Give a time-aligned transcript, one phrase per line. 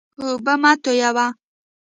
[0.21, 1.27] اوبه مه تویوه.